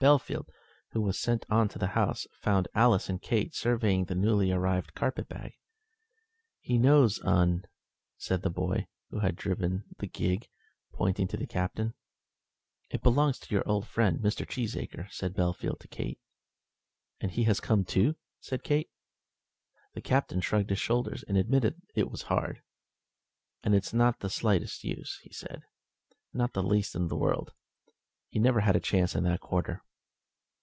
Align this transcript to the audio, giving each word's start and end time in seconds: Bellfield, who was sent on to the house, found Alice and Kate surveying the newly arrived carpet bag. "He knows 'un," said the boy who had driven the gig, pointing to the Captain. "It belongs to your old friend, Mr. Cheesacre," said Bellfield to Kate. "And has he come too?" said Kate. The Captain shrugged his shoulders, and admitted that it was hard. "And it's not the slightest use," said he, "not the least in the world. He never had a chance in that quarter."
Bellfield, 0.00 0.48
who 0.92 1.02
was 1.02 1.18
sent 1.18 1.44
on 1.50 1.68
to 1.68 1.78
the 1.78 1.88
house, 1.88 2.26
found 2.32 2.68
Alice 2.74 3.10
and 3.10 3.20
Kate 3.20 3.54
surveying 3.54 4.06
the 4.06 4.14
newly 4.14 4.50
arrived 4.50 4.94
carpet 4.94 5.28
bag. 5.28 5.58
"He 6.60 6.78
knows 6.78 7.20
'un," 7.22 7.66
said 8.16 8.40
the 8.40 8.48
boy 8.48 8.88
who 9.10 9.18
had 9.18 9.36
driven 9.36 9.84
the 9.98 10.06
gig, 10.06 10.48
pointing 10.94 11.28
to 11.28 11.36
the 11.36 11.46
Captain. 11.46 11.92
"It 12.88 13.02
belongs 13.02 13.38
to 13.40 13.54
your 13.54 13.68
old 13.68 13.86
friend, 13.86 14.20
Mr. 14.20 14.48
Cheesacre," 14.48 15.12
said 15.12 15.34
Bellfield 15.34 15.80
to 15.80 15.88
Kate. 15.88 16.18
"And 17.20 17.30
has 17.32 17.58
he 17.58 17.62
come 17.66 17.84
too?" 17.84 18.16
said 18.40 18.64
Kate. 18.64 18.88
The 19.92 20.00
Captain 20.00 20.40
shrugged 20.40 20.70
his 20.70 20.80
shoulders, 20.80 21.24
and 21.24 21.36
admitted 21.36 21.74
that 21.74 22.00
it 22.00 22.10
was 22.10 22.22
hard. 22.22 22.62
"And 23.62 23.74
it's 23.74 23.92
not 23.92 24.20
the 24.20 24.30
slightest 24.30 24.82
use," 24.82 25.20
said 25.30 25.60
he, 26.08 26.16
"not 26.38 26.54
the 26.54 26.62
least 26.62 26.94
in 26.94 27.08
the 27.08 27.16
world. 27.18 27.52
He 28.30 28.38
never 28.38 28.60
had 28.60 28.76
a 28.76 28.80
chance 28.80 29.14
in 29.14 29.24
that 29.24 29.40
quarter." 29.40 29.82